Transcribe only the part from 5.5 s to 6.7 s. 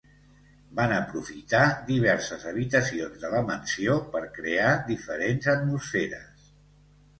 atmosferes.